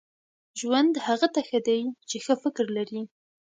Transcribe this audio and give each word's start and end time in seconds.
•ژوند 0.59 0.93
هغه 1.07 1.27
ته 1.35 1.41
ښه 1.47 1.59
دی 1.67 1.79
چې 2.09 2.17
ښه 2.25 2.33
فکر 2.43 2.65
لري. 2.77 3.01